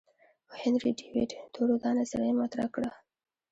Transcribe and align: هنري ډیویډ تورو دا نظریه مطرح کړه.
هنري 0.59 0.91
ډیویډ 0.99 1.31
تورو 1.53 1.75
دا 1.83 1.89
نظریه 1.99 2.33
مطرح 2.41 2.67
کړه. 2.75 2.91